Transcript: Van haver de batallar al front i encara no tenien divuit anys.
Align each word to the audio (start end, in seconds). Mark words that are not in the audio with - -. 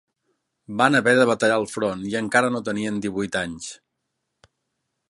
Van 0.79 0.97
haver 0.99 1.13
de 1.19 1.27
batallar 1.31 1.57
al 1.59 1.67
front 1.73 2.01
i 2.13 2.17
encara 2.23 2.51
no 2.57 2.63
tenien 2.71 2.99
divuit 3.07 3.39
anys. 3.45 3.71